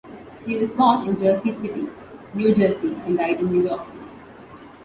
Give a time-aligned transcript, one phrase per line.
[0.47, 1.87] He was born in Jersey City,
[2.33, 3.99] New Jersey and died in New York City.